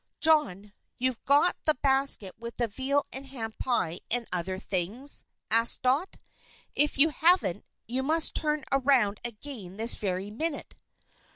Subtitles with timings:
[0.19, 5.83] "John, you've got the basket with the veal and ham pie and other things?" asked
[5.83, 6.17] Dot.
[6.73, 10.73] "If you haven't, you must turn around again this very minute."